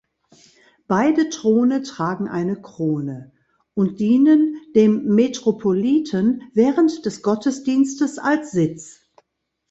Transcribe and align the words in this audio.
Beide 0.87 1.29
Throne 1.29 1.83
tragen 1.83 2.27
eine 2.27 2.59
Krone 2.59 3.31
und 3.75 3.99
dienen 3.99 4.57
dem 4.73 5.03
Metropoliten 5.13 6.41
während 6.55 7.05
des 7.05 7.21
Gottesdienstes 7.21 8.17
als 8.17 8.49
Sitz. 8.49 9.01